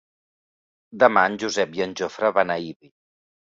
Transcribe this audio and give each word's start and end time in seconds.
Demà 1.03 1.27
en 1.33 1.37
Josep 1.45 1.79
i 1.83 1.87
en 1.87 1.95
Jofre 2.03 2.35
van 2.41 2.59
a 2.59 2.61
Ibi. 2.75 2.95